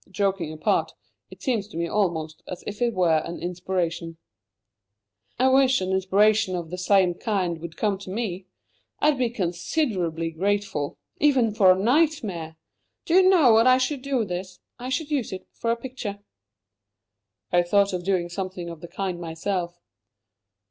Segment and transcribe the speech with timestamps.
[0.09, 0.95] "Joking apart,
[1.29, 4.17] it seems to me almost as if it were an inspiration."
[5.37, 8.47] "I wish an inspiration of the same kind would come to me.
[8.97, 12.55] I'd be considerably grateful even for a nightmare.
[13.05, 14.57] Do you know what I should do with this?
[14.79, 16.23] I should use it for a picture."
[17.51, 19.79] "I thought of doing something of the kind myself."